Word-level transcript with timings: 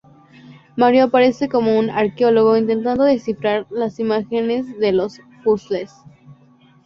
Mario 0.77 1.03
aparece 1.03 1.47
como 1.47 1.77
un 1.77 1.91
arqueólogo 1.91 2.57
intentando 2.57 3.03
descifrar 3.03 3.67
las 3.69 3.99
imágenes 3.99 4.75
de 4.79 4.91
los 4.93 5.21
puzzles. 5.43 5.93